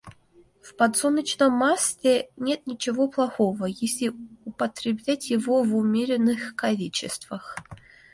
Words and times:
В 0.63 0.73
подсолнечном 0.75 1.51
масле 1.53 2.31
нет 2.35 2.65
ничего 2.65 3.07
плохого, 3.07 3.67
если 3.67 4.11
употреблять 4.45 5.29
его 5.29 5.61
в 5.61 5.75
умеренных 5.75 6.55
количествах. 6.55 7.55